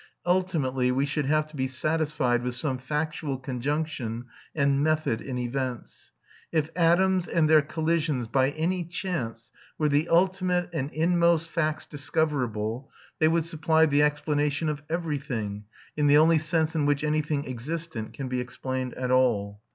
[0.25, 6.11] Ultimately we should have to be satisfied with some factual conjunction and method in events.
[6.51, 12.89] If atoms and their collisions, by any chance, were the ultimate and inmost facts discoverable,
[13.19, 18.13] they would supply the explanation of everything, in the only sense in which anything existent
[18.13, 19.61] can be explained at all.